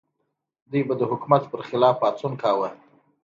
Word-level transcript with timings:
دوی 0.71 0.83
به 0.87 0.93
د 0.99 1.03
حکومت 1.11 1.43
پر 1.51 1.61
خلاف 1.67 1.95
پاڅون 2.01 2.33
کاوه. 2.41 2.69